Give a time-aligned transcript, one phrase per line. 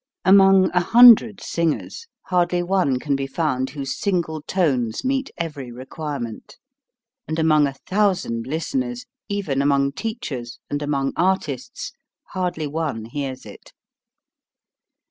[0.25, 5.85] Among a hundred singers hardly one can be found whose single tones meet every re
[5.85, 6.55] quirement.
[7.27, 11.91] And among a thousand listen ers, even among teachers, and among artists,
[12.29, 13.73] hardly one hears it.